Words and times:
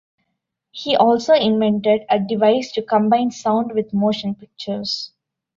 He 0.71 0.95
also 0.95 1.35
invented 1.35 2.01
a 2.09 2.17
device 2.19 2.71
to 2.71 2.81
combine 2.81 3.29
sound 3.29 3.71
with 3.75 3.93
motion 3.93 4.33
pictures. 4.33 5.11